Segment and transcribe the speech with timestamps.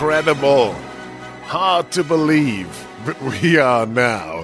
[0.00, 0.72] Incredible.
[1.42, 4.39] Hard to believe, but we are now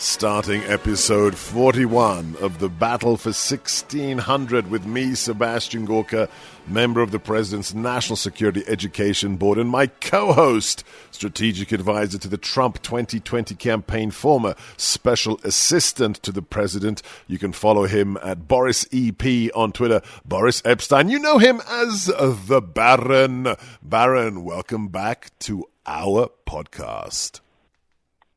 [0.00, 6.28] starting episode 41 of the Battle for 1600 with me, Sebastian Gorka,
[6.68, 12.28] member of the President's National Security Education Board, and my co host, strategic advisor to
[12.28, 17.02] the Trump 2020 campaign, former special assistant to the President.
[17.26, 21.08] You can follow him at Boris EP on Twitter, Boris Epstein.
[21.08, 23.56] You know him as the Baron.
[23.82, 27.40] Baron, welcome back to our podcast.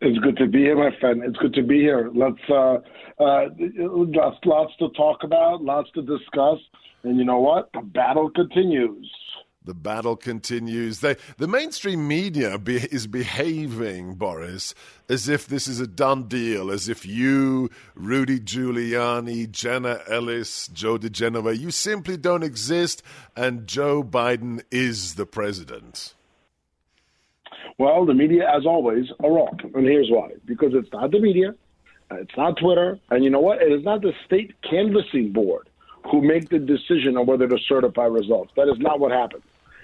[0.01, 1.21] It's good to be here, my friend.
[1.23, 2.09] It's good to be here.
[2.15, 2.79] Let's uh,
[3.19, 6.57] uh, lots, lots to talk about, lots to discuss,
[7.03, 7.69] and you know what?
[7.73, 9.11] The battle continues.
[9.63, 11.01] The battle continues.
[11.01, 14.73] They, the mainstream media be, is behaving, Boris,
[15.07, 20.97] as if this is a done deal, as if you, Rudy Giuliani, Jenna Ellis, Joe
[20.97, 23.03] diGenova, you simply don't exist,
[23.35, 26.15] and Joe Biden is the president.
[27.77, 29.59] Well, the media, as always, are wrong.
[29.73, 30.31] And here's why.
[30.45, 31.55] Because it's not the media,
[32.11, 33.61] it's not Twitter, and you know what?
[33.61, 35.69] It is not the state canvassing board
[36.09, 38.51] who make the decision on whether to certify results.
[38.55, 39.43] That is not what happens.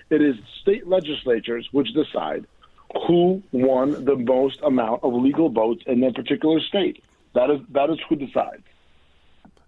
[0.10, 2.46] It is state legislatures which decide
[3.08, 7.04] who won the most amount of legal votes in their particular state.
[7.34, 8.64] That is that is who decides.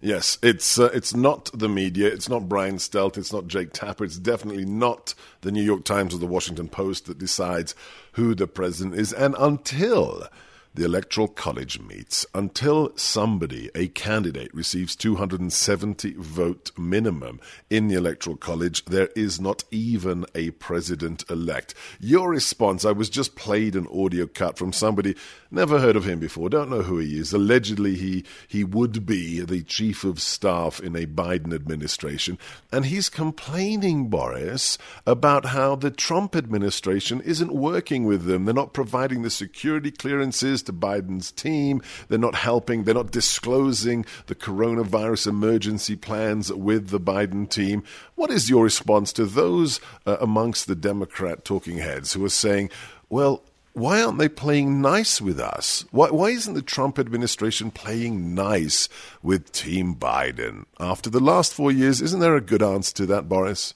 [0.02, 2.08] Yes, it's uh, it's not the media.
[2.08, 3.18] It's not Brian Stelter.
[3.18, 4.04] It's not Jake Tapper.
[4.04, 7.74] It's definitely not the New York Times or the Washington Post that decides
[8.12, 9.12] who the president is.
[9.12, 10.26] And until
[10.72, 18.36] the Electoral College meets, until somebody, a candidate, receives 270 vote minimum in the Electoral
[18.36, 21.74] College, there is not even a president elect.
[21.98, 25.16] Your response, I was just played an audio cut from somebody,
[25.50, 27.32] never heard of him before, don't know who he is.
[27.32, 32.38] Allegedly, he, he would be the chief of staff in a Biden administration.
[32.70, 38.44] And he's complaining, Boris, about how the Trump administration isn't working with them.
[38.44, 41.82] They're not providing the security clearances to Biden's team.
[42.08, 42.84] They're not helping.
[42.84, 47.84] They're not disclosing the coronavirus emergency plans with the Biden team.
[48.14, 52.70] What is your response to those uh, amongst the Democrat talking heads who are saying,
[53.08, 55.84] well, why aren't they playing nice with us?
[55.90, 58.88] Why, why isn't the Trump administration playing nice
[59.22, 60.64] with Team Biden?
[60.78, 63.74] After the last four years, isn't there a good answer to that, Boris?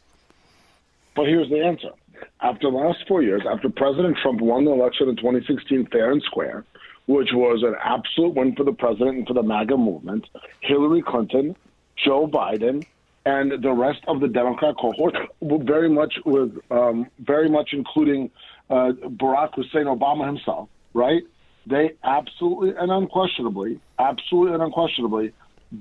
[1.15, 1.91] But here's the answer.
[2.41, 6.23] After the last four years, after President Trump won the election in 2016 fair and
[6.23, 6.65] square,
[7.07, 10.27] which was an absolute win for the president and for the MAGA movement,
[10.61, 11.57] Hillary Clinton,
[11.97, 12.87] Joe Biden,
[13.27, 18.31] and the rest of the Democrat cohort, very much with um, very much including
[18.71, 21.23] uh, Barack Hussein Obama himself, right?
[21.67, 25.33] They absolutely and unquestionably, absolutely and unquestionably,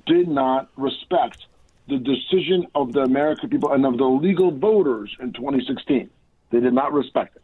[0.05, 1.45] did not respect
[1.87, 6.09] the decision of the American people and of the legal voters in 2016.
[6.53, 7.41] They did not respect it.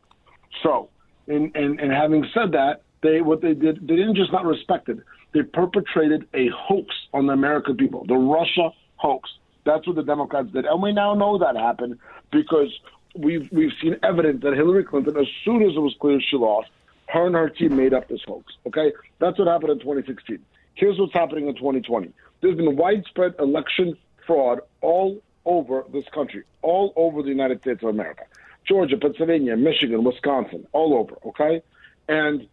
[0.62, 0.90] So,
[1.26, 4.88] in, in, in having said that, they what they did they didn't just not respect
[4.88, 5.00] it.
[5.34, 9.30] They perpetrated a hoax on the American people, the Russia hoax.
[9.66, 11.98] That's what the Democrats did, and we now know that happened
[12.32, 12.72] because
[13.16, 16.70] we've we've seen evidence that Hillary Clinton, as soon as it was clear she lost,
[17.08, 18.54] her and her team made up this hoax.
[18.68, 20.38] Okay, that's what happened in 2016.
[20.76, 22.12] Here's what's happening in 2020.
[22.42, 23.98] There's been widespread election
[24.28, 28.24] fraud all over this country, all over the United States of America.
[28.70, 31.62] Georgia, Pennsylvania, Michigan, Wisconsin, all over, okay?
[32.08, 32.48] And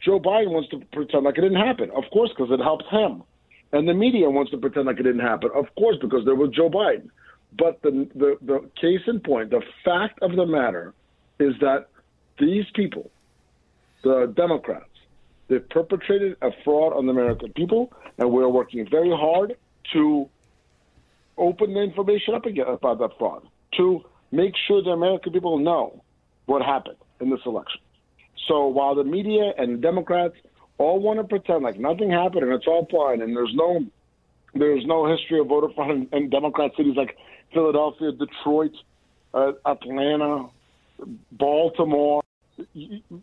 [0.00, 3.22] Joe Biden wants to pretend like it didn't happen, of course, because it helps him.
[3.72, 6.54] And the media wants to pretend like it didn't happen, of course, because they're with
[6.54, 7.10] Joe Biden.
[7.56, 10.94] But the, the, the case in point, the fact of the matter
[11.38, 11.88] is that
[12.38, 13.10] these people,
[14.02, 14.84] the Democrats,
[15.48, 19.56] they've perpetrated a fraud on the American people, and we're working very hard
[19.92, 20.28] to
[21.36, 26.02] open the information up again about that fraud, to make sure the American people know
[26.46, 27.80] what happened in this election.
[28.46, 30.34] So while the media and the Democrats
[30.78, 33.84] all want to pretend like nothing happened and it's all fine and there's no
[34.54, 37.16] there's no history of voter fraud in, in Democrat cities like
[37.52, 38.72] Philadelphia, Detroit,
[39.34, 40.46] uh, Atlanta,
[41.32, 42.22] Baltimore,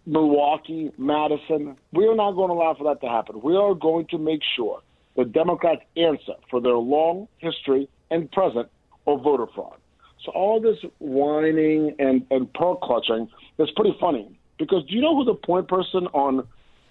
[0.06, 1.78] Milwaukee, Madison.
[1.92, 3.42] We are not going to allow for that to happen.
[3.42, 4.82] We are going to make sure
[5.16, 8.70] the Democrats answer for their long history and present
[9.08, 9.78] of voter fraud.
[10.26, 13.30] So all this whining and, and pearl clutching
[13.60, 16.48] is pretty funny because do you know who the point person on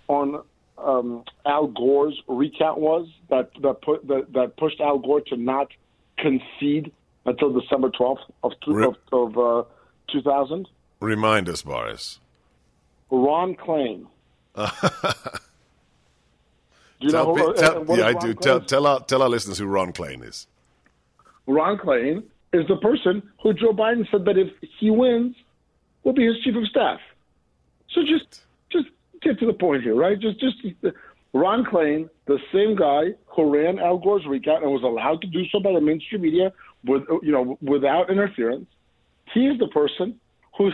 [0.08, 0.42] on
[0.78, 5.68] um, Al Gore's recount was that that put that, that pushed Al Gore to not
[6.18, 6.92] concede
[7.26, 9.68] until December twelfth of of, of uh,
[10.10, 10.68] two thousand.
[11.00, 12.20] Remind us, Boris.
[13.10, 14.06] Ron Klain.
[17.00, 18.34] Do you tell know who, tell, yeah, I do.
[18.34, 20.46] Tell, tell, our, tell our listeners who Ron Klain is.
[21.46, 22.22] Ron Klain
[22.54, 24.48] is the person who Joe Biden said that if
[24.78, 25.34] he wins,
[26.04, 27.00] will be his chief of staff.
[27.90, 28.86] So just just
[29.22, 30.18] get to the point here, right?
[30.18, 30.56] Just just
[31.32, 35.42] Ron Klain, the same guy who ran Al Gore's recount and was allowed to do
[35.50, 36.52] so by the mainstream media
[36.84, 38.66] with you know without interference.
[39.32, 40.20] He is the person
[40.56, 40.70] who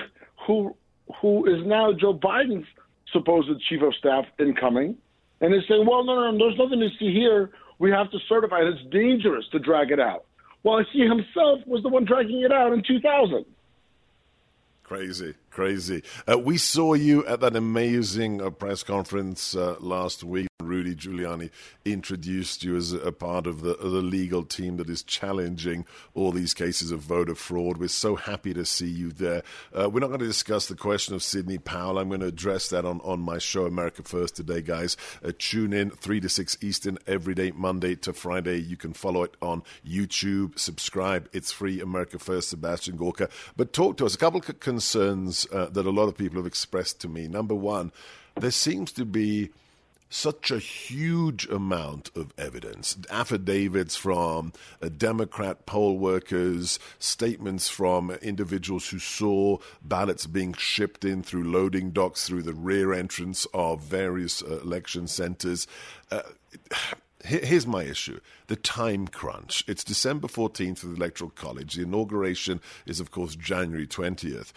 [0.47, 0.77] who
[1.21, 2.67] who is now Joe Biden's
[3.13, 4.97] supposed chief of staff incoming,
[5.41, 7.51] and is saying, "Well, no, no, no, there's nothing to see here.
[7.79, 8.61] We have to certify.
[8.61, 10.27] It's dangerous to drag it out."
[10.63, 13.45] While he himself was the one dragging it out in 2000.
[14.85, 16.03] Crazy, crazy.
[16.31, 20.47] Uh, we saw you at that amazing uh, press conference uh, last week.
[20.63, 21.51] Rudy Giuliani
[21.85, 26.55] introduced you as a part of the, the legal team that is challenging all these
[26.55, 27.79] cases of voter fraud.
[27.79, 29.43] We're so happy to see you there.
[29.75, 31.99] Uh, we're not going to discuss the question of Sidney Powell.
[31.99, 34.97] I'm going to address that on, on my show, America First, today, guys.
[35.25, 38.59] Uh, tune in 3 to 6 Eastern every day, Monday to Friday.
[38.61, 40.59] You can follow it on YouTube.
[40.59, 41.29] Subscribe.
[41.33, 43.29] It's free, America First, Sebastian Gorka.
[43.57, 44.15] But talk to us.
[44.15, 47.29] A couple of concerns uh, that a lot of people have expressed to me.
[47.29, 47.93] Number one,
[48.37, 49.51] there seems to be
[50.11, 54.53] such a huge amount of evidence affidavits from
[54.83, 61.91] uh, Democrat poll workers, statements from individuals who saw ballots being shipped in through loading
[61.91, 65.67] docks through the rear entrance of various uh, election centers.
[66.11, 66.23] Uh,
[67.23, 69.63] Here's my issue the time crunch.
[69.67, 71.75] It's December 14th for the Electoral College.
[71.75, 74.53] The inauguration is, of course, January 20th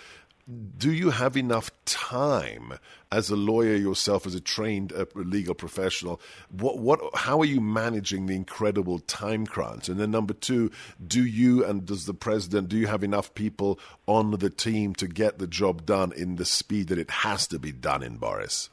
[0.77, 2.73] do you have enough time
[3.11, 6.19] as a lawyer yourself, as a trained uh, legal professional?
[6.51, 9.87] What, what, how are you managing the incredible time crunch?
[9.87, 10.71] And then number two,
[11.05, 15.07] do you and does the president, do you have enough people on the team to
[15.07, 18.69] get the job done in the speed that it has to be done in, Boris?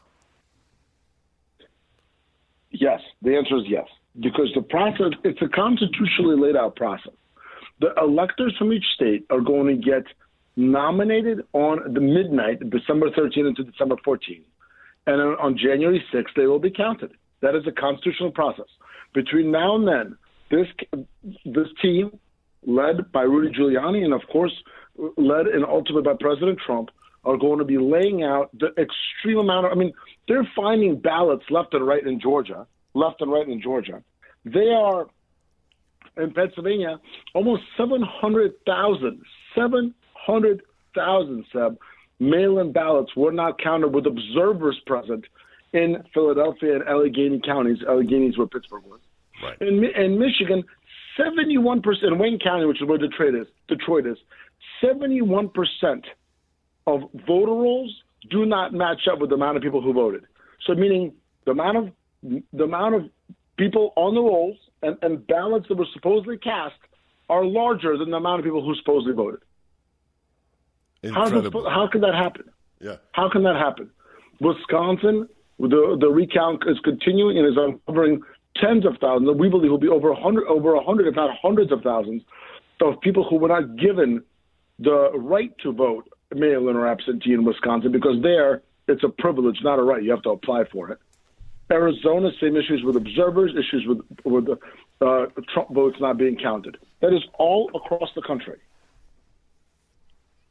[2.73, 3.87] Yes, the answer is yes,
[4.19, 7.13] because the process, it's a constitutionally laid out process.
[7.81, 10.05] The electors from each state are going to get–
[10.61, 14.45] nominated on the midnight, December 13th into December 14th.
[15.07, 17.13] And on January 6th, they will be counted.
[17.41, 18.67] That is a constitutional process.
[19.15, 20.17] Between now and then,
[20.51, 20.67] this
[21.45, 22.19] this team,
[22.67, 24.53] led by Rudy Giuliani and of course
[25.17, 26.91] led and ultimately by President Trump,
[27.25, 29.73] are going to be laying out the extreme amount of.
[29.73, 29.93] I mean,
[30.29, 34.03] they're finding ballots left and right in Georgia, left and right in Georgia.
[34.45, 35.07] They are
[36.17, 36.99] in Pennsylvania
[37.35, 39.23] almost 700,000,
[39.55, 39.95] 7
[40.31, 41.79] 100,000, Seb,
[42.19, 45.25] mail in ballots were not counted with observers present
[45.73, 47.79] in Philadelphia and Allegheny counties.
[47.89, 49.01] Allegheny is where Pittsburgh was.
[49.43, 49.61] Right.
[49.61, 50.65] In, in Michigan,
[51.19, 54.17] 71%, in Wayne County, which is where Detroit is, Detroit is
[54.83, 55.51] 71%
[56.87, 57.95] of voter rolls
[58.31, 60.25] do not match up with the amount of people who voted.
[60.67, 61.13] So, meaning
[61.47, 61.89] the amount of
[62.53, 63.03] the amount of
[63.57, 66.75] people on the rolls and, and ballots that were supposedly cast
[67.31, 69.41] are larger than the amount of people who supposedly voted.
[71.03, 71.69] Incredible.
[71.69, 72.51] How, how can that happen?
[72.81, 72.97] Yeah.
[73.13, 73.91] How can that happen?
[74.41, 75.29] Wisconsin,
[75.59, 78.23] the the recount is continuing and is uncovering
[78.57, 79.31] tens of thousands.
[79.39, 82.23] We believe will be over a hundred, over a hundred, if not hundreds of thousands,
[82.81, 84.23] of people who were not given
[84.79, 89.79] the right to vote, mail-in or absentee in Wisconsin, because there it's a privilege, not
[89.79, 90.03] a right.
[90.03, 90.99] You have to apply for it.
[91.71, 94.59] Arizona, same issues with observers, issues with with the
[95.07, 96.77] uh, Trump votes not being counted.
[97.01, 98.59] That is all across the country.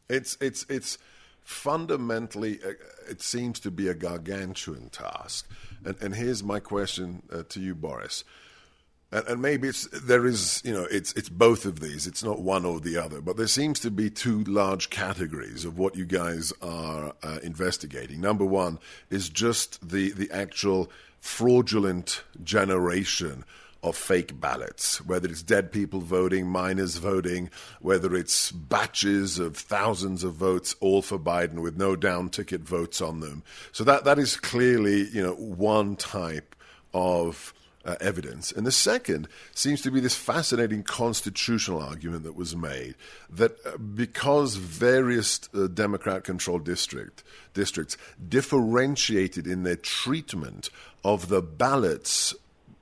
[0.10, 0.98] It's it's it's
[1.44, 2.72] fundamentally uh,
[3.10, 5.48] it seems to be a gargantuan task.
[5.86, 8.24] And and here's my question uh, to you, Boris.
[9.12, 12.06] And, and, maybe it's there is you know it's it's both of these.
[12.06, 15.80] It's not one or the other, but there seems to be two large categories of
[15.80, 18.22] what you guys are uh, investigating.
[18.22, 23.44] Number one is just the the actual fraudulent generation
[23.82, 30.24] of fake ballots, whether it's dead people voting, minors voting, whether it's batches of thousands
[30.24, 33.44] of votes, all for Biden with no down ticket votes on them.
[33.72, 36.56] So that, that is clearly, you know, one type
[36.94, 37.54] of
[37.86, 38.52] uh, evidence.
[38.52, 42.96] And the second seems to be this fascinating constitutional argument that was made
[43.30, 50.70] that uh, because various uh, Democrat controlled district, districts differentiated in their treatment
[51.04, 52.36] of the ballots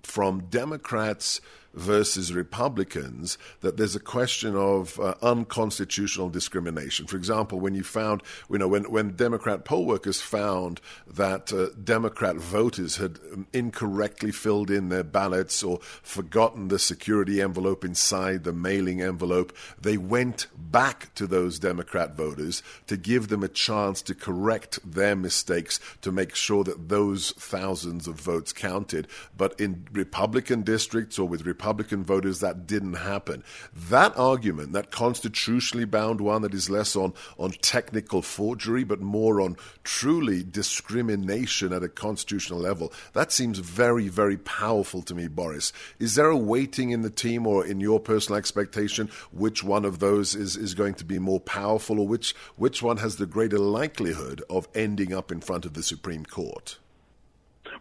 [0.07, 1.41] from Democrats
[1.77, 7.05] versus Republicans that there's a question of uh, unconstitutional discrimination.
[7.05, 11.67] For example, when you found, you know, when, when Democrat poll workers found that uh,
[11.81, 18.43] Democrat voters had um, incorrectly filled in their ballots or forgotten the security envelope inside
[18.43, 24.01] the mailing envelope, they went back to those Democrat voters to give them a chance
[24.01, 29.07] to correct their mistakes to make sure that those thousands of votes counted.
[29.37, 33.43] But in Republican districts or with Republican Republican voters that didn't happen.
[33.89, 39.41] That argument, that constitutionally bound one that is less on, on technical forgery but more
[39.41, 45.73] on truly discrimination at a constitutional level, that seems very, very powerful to me, Boris.
[45.99, 49.99] Is there a weighting in the team or in your personal expectation which one of
[49.99, 53.59] those is, is going to be more powerful or which, which one has the greater
[53.59, 56.77] likelihood of ending up in front of the Supreme Court?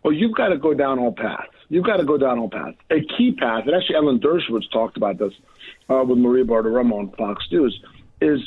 [0.03, 1.56] Well, you've got to go down all paths.
[1.69, 2.77] You've got to go down all paths.
[2.91, 5.33] A key path, and actually Alan Dershowitz talked about this
[5.89, 7.81] uh, with Maria Bartiromo on Fox News,
[8.21, 8.41] is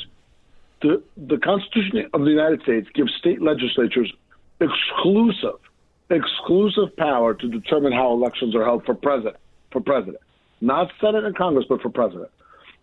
[0.82, 4.12] the the Constitution of the United States gives state legislatures
[4.60, 5.60] exclusive
[6.08, 9.36] exclusive power to determine how elections are held for president
[9.70, 10.18] for president,
[10.60, 12.30] not Senate and Congress, but for president.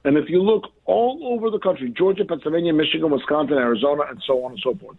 [0.06, 4.46] And if you look all over the country, Georgia, Pennsylvania, Michigan, Wisconsin, Arizona, and so
[4.46, 4.96] on and so forth,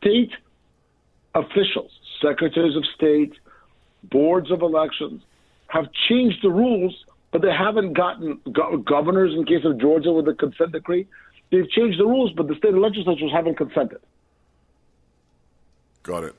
[0.00, 0.32] state
[1.34, 3.34] officials, secretaries of state,
[4.04, 5.22] boards of elections
[5.68, 10.24] have changed the rules, but they haven't gotten go- governors, in case of Georgia with
[10.24, 11.06] the consent decree,
[11.50, 14.00] they've changed the rules, but the state legislatures haven't consented.
[16.02, 16.34] Got it.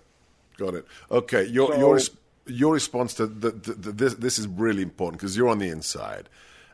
[0.57, 0.85] Got it.
[1.11, 1.99] Okay, your so, your
[2.47, 5.69] your response to the, the, the, this this is really important because you're on the
[5.69, 6.27] inside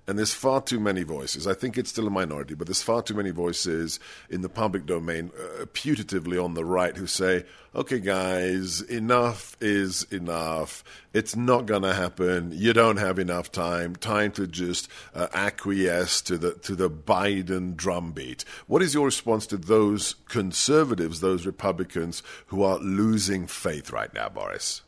[0.07, 1.47] and there's far too many voices.
[1.47, 4.85] I think it's still a minority, but there's far too many voices in the public
[4.85, 10.83] domain, uh, putatively on the right, who say, okay, guys, enough is enough.
[11.13, 12.51] It's not going to happen.
[12.53, 13.95] You don't have enough time.
[13.95, 18.45] Time to just uh, acquiesce to the, to the Biden drumbeat.
[18.67, 24.29] What is your response to those conservatives, those Republicans who are losing faith right now,
[24.29, 24.81] Boris?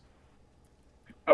[1.27, 1.34] Uh,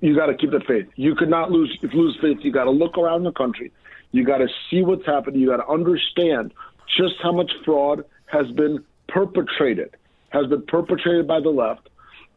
[0.00, 0.86] you got to keep the faith.
[0.96, 2.38] You could not lose lose faith.
[2.42, 3.72] You got to look around the country.
[4.12, 5.40] You got to see what's happening.
[5.40, 6.52] You got to understand
[6.96, 9.96] just how much fraud has been perpetrated,
[10.30, 11.88] has been perpetrated by the left,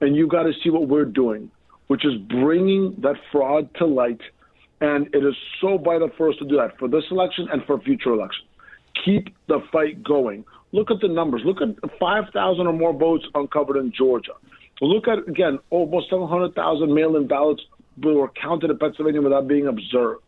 [0.02, 1.52] and you got to see what we're doing,
[1.88, 4.22] which is bringing that fraud to light.
[4.82, 7.80] And it is so vital for us to do that for this election and for
[7.80, 8.48] future elections.
[9.04, 10.44] Keep the fight going.
[10.72, 11.42] Look at the numbers.
[11.46, 11.70] Look at
[12.00, 14.34] 5,000 or more votes uncovered in Georgia.
[14.82, 17.64] Look at, again, almost 700,000 mail in ballots
[18.02, 20.22] were counted in Pennsylvania without being observed.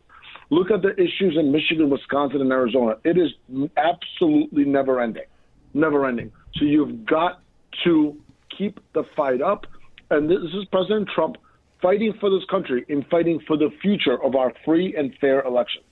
[0.50, 2.96] Look at the issues in Michigan, Wisconsin, and Arizona.
[3.04, 3.32] It is
[3.76, 5.26] absolutely never ending.
[5.74, 6.32] Never ending.
[6.56, 7.42] So you've got
[7.84, 8.18] to
[8.58, 9.68] keep the fight up.
[10.10, 11.36] And this is President Trump
[11.82, 15.84] fighting for this country and fighting for the future of our free and fair elections.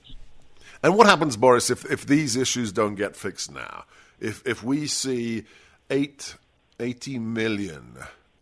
[0.82, 3.84] And what happens, Boris, if, if these issues don't get fixed now?
[4.18, 5.44] If, if we see
[5.90, 6.36] eight,
[6.80, 7.98] 80 million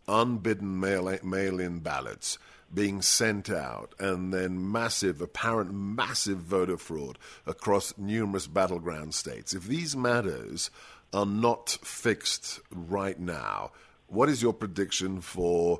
[0.07, 2.37] unbidden mail, mail-in ballots
[2.73, 9.53] being sent out and then massive, apparent massive voter fraud across numerous battleground states.
[9.53, 10.69] If these matters
[11.13, 13.71] are not fixed right now,
[14.07, 15.79] what is your prediction for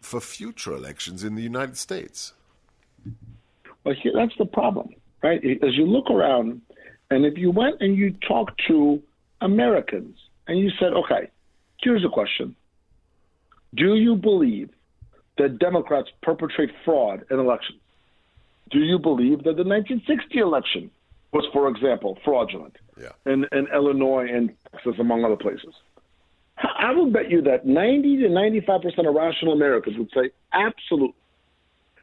[0.00, 2.32] for future elections in the United States?
[3.82, 5.42] Well, here, that's the problem, right?
[5.62, 6.60] As you look around,
[7.10, 9.02] and if you went and you talked to
[9.40, 10.16] Americans
[10.46, 11.28] and you said, okay,
[11.82, 12.54] here's a question
[13.76, 14.70] do you believe
[15.38, 17.80] that Democrats perpetrate fraud in elections?
[18.70, 20.90] Do you believe that the 1960 election
[21.32, 23.10] was, for example, fraudulent yeah.
[23.26, 25.74] in, in Illinois and Texas, among other places?
[26.58, 31.14] I will bet you that 90 to 95 percent of rational Americans would say absolutely.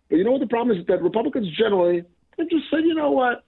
[0.10, 0.86] But you know what the problem is?
[0.86, 2.04] That Republicans generally
[2.38, 3.44] they just say, you know what,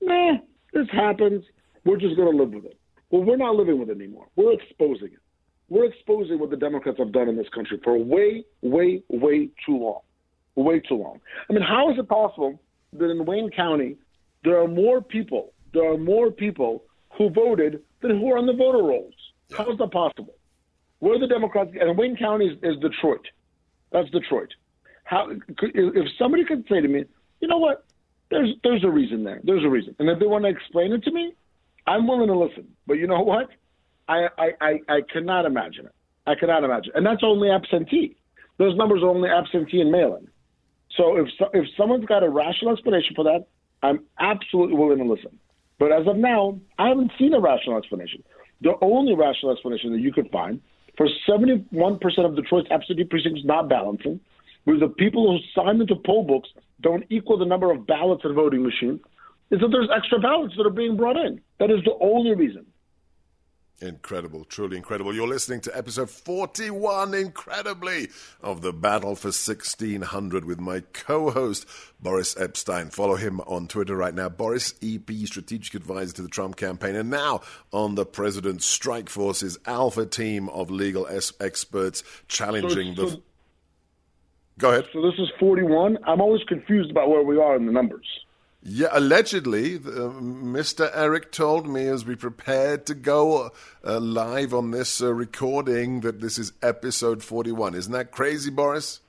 [0.00, 0.34] nah,
[0.72, 1.44] this happens.
[1.84, 2.78] We're just going to live with it.
[3.10, 4.26] Well, we're not living with it anymore.
[4.36, 5.18] We're exposing it
[5.70, 9.78] we're exposing what the Democrats have done in this country for way, way, way too
[9.78, 10.00] long.
[10.56, 11.20] Way too long.
[11.48, 12.60] I mean, how is it possible
[12.92, 13.96] that in Wayne County
[14.44, 16.82] there are more people, there are more people
[17.16, 19.14] who voted than who are on the voter rolls?
[19.56, 20.34] How is that possible?
[20.98, 23.26] Where are the Democrats, and Wayne County is, is Detroit.
[23.92, 24.50] That's Detroit.
[25.04, 27.04] how if somebody could say to me,
[27.40, 27.86] you know what,
[28.30, 29.40] there's there's a reason there.
[29.42, 31.34] There's a reason, and if they want to explain it to me,
[31.86, 32.68] I'm willing to listen.
[32.86, 33.48] But you know what?
[34.08, 35.94] I I I, cannot imagine it.
[36.26, 38.16] I cannot imagine, and that's only absentee.
[38.58, 40.28] Those numbers are only absentee and mail-in.
[40.96, 43.46] So if if someone's got a rational explanation for that,
[43.82, 45.38] I'm absolutely willing to listen.
[45.78, 48.22] But as of now, I haven't seen a rational explanation.
[48.60, 50.60] The only rational explanation that you could find
[50.96, 51.64] for 71%
[52.18, 54.20] of Detroit's absentee precincts not balancing,
[54.64, 56.50] where the people who signed into poll books
[56.82, 59.00] don't equal the number of ballots in voting machines,
[59.50, 61.40] is that there's extra ballots that are being brought in.
[61.58, 62.66] That is the only reason.
[63.82, 65.14] Incredible, truly incredible.
[65.14, 68.08] You're listening to episode 41, incredibly,
[68.42, 71.64] of The Battle for 1600 with my co host,
[71.98, 72.90] Boris Epstein.
[72.90, 74.28] Follow him on Twitter right now.
[74.28, 77.40] Boris EP, strategic advisor to the Trump campaign, and now
[77.72, 83.22] on the President's Strike Force's alpha team of legal es- experts challenging so, so, the.
[84.58, 84.84] Go ahead.
[84.92, 85.96] So this is 41.
[86.06, 88.06] I'm always confused about where we are in the numbers.
[88.62, 90.90] Yeah, allegedly, uh, Mr.
[90.92, 93.52] Eric told me as we prepared to go
[93.82, 97.74] uh, live on this uh, recording that this is episode 41.
[97.74, 99.00] Isn't that crazy, Boris?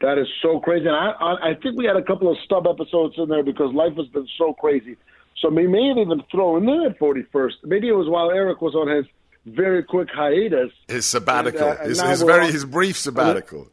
[0.00, 0.86] That is so crazy.
[0.86, 3.74] And I, I, I think we had a couple of stub episodes in there because
[3.74, 4.96] life has been so crazy.
[5.40, 7.52] So we may have even thrown in at 41st.
[7.64, 9.06] Maybe it was while Eric was on his
[9.44, 10.70] very quick hiatus.
[10.86, 11.70] His sabbatical.
[11.70, 13.72] And, uh, his, his very, his brief sabbatical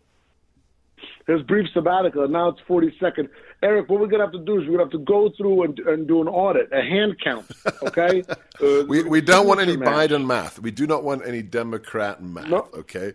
[1.28, 3.30] his brief sabbatical, and now it's 42nd.
[3.64, 5.32] Eric, what we're going to have to do is we're going to have to go
[5.38, 7.46] through and, and do an audit, a hand count,
[7.84, 8.24] okay?
[8.60, 10.10] Uh, we, we don't want any match.
[10.10, 10.60] Biden math.
[10.60, 13.14] We do not want any Democrat math, no, okay?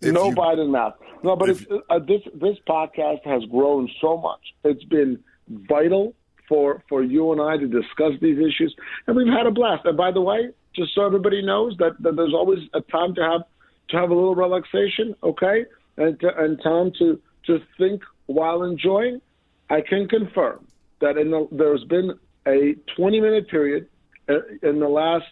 [0.00, 0.94] If no you, Biden math.
[1.24, 4.40] No, but if, uh, this, this podcast has grown so much.
[4.64, 5.18] It's been
[5.48, 6.14] vital
[6.48, 8.74] for, for you and I to discuss these issues,
[9.08, 9.86] and we've had a blast.
[9.86, 13.22] And by the way, just so everybody knows that, that there's always a time to
[13.22, 13.42] have
[13.88, 15.64] to have a little relaxation, okay,
[15.96, 19.20] and to, and time to to think while enjoying,
[19.70, 20.66] I can confirm
[21.00, 23.88] that in the, there's been a 20 minute period
[24.28, 25.24] uh, in the last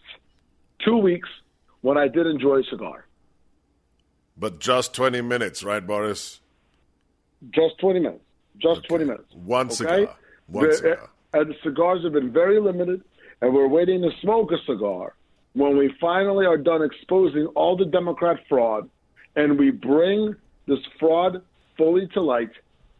[0.84, 1.28] two weeks
[1.80, 3.06] when I did enjoy a cigar.
[4.36, 6.40] But just 20 minutes, right, Boris?
[7.50, 8.24] Just 20 minutes.
[8.58, 8.88] Just okay.
[8.88, 9.34] 20 minutes.
[9.34, 9.74] One okay?
[9.74, 10.16] cigar.
[10.46, 11.10] One cigar.
[11.34, 13.02] And cigars have been very limited,
[13.42, 15.14] and we're waiting to smoke a cigar
[15.52, 18.88] when we finally are done exposing all the Democrat fraud
[19.36, 20.34] and we bring
[20.66, 21.42] this fraud
[21.76, 22.50] fully to light,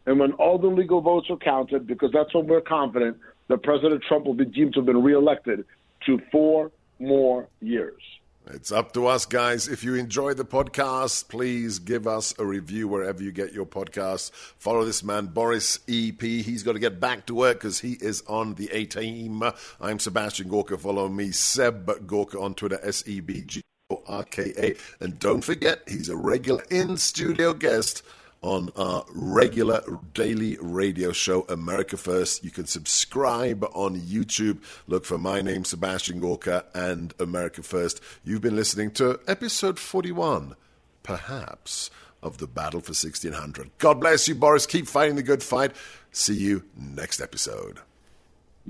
[0.09, 3.15] and when all the legal votes are counted, because that's when we're confident
[3.47, 5.63] that President Trump will be deemed to have been reelected
[6.07, 8.01] to four more years.
[8.47, 9.67] It's up to us, guys.
[9.67, 14.31] If you enjoy the podcast, please give us a review wherever you get your podcasts.
[14.31, 16.19] Follow this man, Boris EP.
[16.19, 19.43] He's got to get back to work because he is on the A team.
[19.79, 20.79] I'm Sebastian Gorka.
[20.79, 25.03] Follow me, Seb Gorka, on Twitter, S E B G O R K A.
[25.03, 28.01] And don't forget, he's a regular in studio guest
[28.41, 29.81] on our regular
[30.13, 32.43] daily radio show, America First.
[32.43, 34.63] You can subscribe on YouTube.
[34.87, 38.01] Look for my name, Sebastian Gorka, and America First.
[38.23, 40.55] You've been listening to episode 41,
[41.03, 41.89] perhaps,
[42.23, 43.71] of the Battle for 1600.
[43.77, 44.65] God bless you, Boris.
[44.65, 45.73] Keep fighting the good fight.
[46.11, 47.79] See you next episode.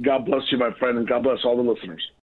[0.02, 2.10] God bless you, my friend, and God bless all the listeners.